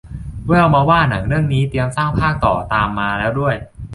[0.47, 3.55] แว่วมาว่าหนังเรื่องนี้เตรียมสร้างภาคต่อตามมาแล้วด้วย